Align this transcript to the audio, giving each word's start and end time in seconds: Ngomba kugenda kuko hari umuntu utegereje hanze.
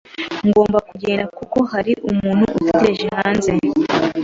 Ngomba 0.47 0.77
kugenda 0.89 1.25
kuko 1.37 1.57
hari 1.71 1.91
umuntu 2.09 2.41
utegereje 2.57 3.05
hanze. 3.17 3.51